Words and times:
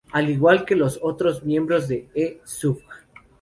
Al 0.13 0.31
igual 0.31 0.65
que 0.65 0.75
los 0.75 0.97
otros 1.03 1.43
miembros 1.43 1.87
de 1.87 2.09
"E. 2.15 2.41
subg. 2.43 2.81